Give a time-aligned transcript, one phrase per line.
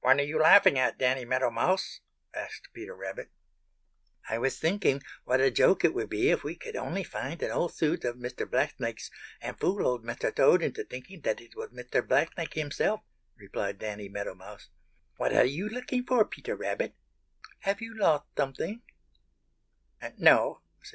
[0.00, 2.00] "What are you laughing at, Danny Meadow Mouse?"
[2.32, 3.28] asked Peter Rabbit.
[4.26, 7.50] "I was thinking what a joke it would be if we could only find an
[7.50, 8.50] old suit of Mr.
[8.50, 9.10] Blacksnake's
[9.42, 10.34] and fool old Mr.
[10.34, 12.00] Toad into thinking that it was Mr.
[12.00, 13.02] Blacksnake himself,"
[13.36, 14.70] replied Danny Meadow Mouse.
[15.18, 16.94] "What are you looking for, Peter Rabbit?
[17.58, 18.80] Have you lost something?"